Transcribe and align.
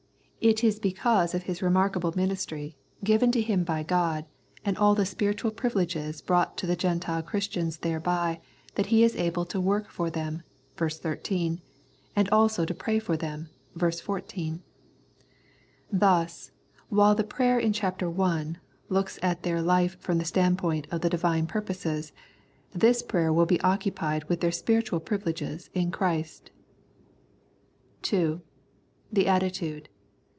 It 0.43 0.63
is 0.63 0.79
112 0.79 0.79
Strength 0.79 0.79
and 0.81 0.87
Indwelling 0.87 1.21
because 1.21 1.35
of 1.35 1.43
his 1.43 1.61
remarkable 1.61 2.13
ministry, 2.15 2.75
given 3.03 3.31
to 3.31 3.41
him 3.43 3.63
by 3.63 3.83
God, 3.83 4.25
and 4.65 4.75
all 4.75 4.95
the 4.95 5.05
spiritual 5.05 5.51
privileges 5.51 6.19
brought 6.23 6.57
to 6.57 6.65
the 6.65 6.75
Gentile 6.75 7.21
Christians 7.21 7.77
thereby 7.77 8.41
that 8.73 8.87
he 8.87 9.03
is 9.03 9.15
able 9.17 9.45
to 9.45 9.61
work 9.61 9.91
for 9.91 10.09
them 10.09 10.41
(ver. 10.77 10.89
13), 10.89 11.61
and 12.15 12.27
also 12.29 12.65
to 12.65 12.73
pray 12.73 12.97
for 12.97 13.15
them 13.15 13.51
(ver. 13.75 13.91
14). 13.91 14.63
Thus, 15.91 16.49
while 16.89 17.13
the 17.13 17.23
prayer 17.23 17.59
in 17.59 17.71
ch. 17.71 17.83
i. 17.83 18.55
looks 18.89 19.19
at 19.21 19.43
their 19.43 19.61
life 19.61 19.95
from 19.99 20.17
the 20.17 20.25
standpoint 20.25 20.87
of 20.89 21.01
the 21.01 21.09
Divine 21.11 21.45
purposes, 21.45 22.13
this 22.73 23.03
prayer 23.03 23.31
will 23.31 23.45
be 23.45 23.61
occupied 23.61 24.23
with 24.23 24.39
their 24.41 24.51
spiritual 24.51 25.01
privileges 25.01 25.69
in 25.75 25.91
Christ. 25.91 26.49
2. 28.01 28.41
The 29.13 29.27
Attitude. 29.27 29.87